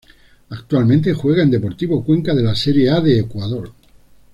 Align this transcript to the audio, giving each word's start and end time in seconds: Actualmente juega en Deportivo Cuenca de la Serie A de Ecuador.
Actualmente 0.49 1.13
juega 1.13 1.43
en 1.43 1.51
Deportivo 1.51 2.03
Cuenca 2.03 2.33
de 2.33 2.41
la 2.41 2.55
Serie 2.55 2.89
A 2.89 3.01
de 3.01 3.19
Ecuador. 3.19 3.71